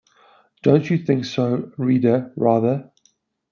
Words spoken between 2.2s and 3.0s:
rather